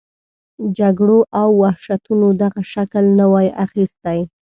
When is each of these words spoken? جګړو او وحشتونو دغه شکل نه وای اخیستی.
جګړو 0.77 1.19
او 1.39 1.49
وحشتونو 1.63 2.27
دغه 2.41 2.61
شکل 2.73 3.03
نه 3.19 3.25
وای 3.31 3.47
اخیستی. 3.65 4.19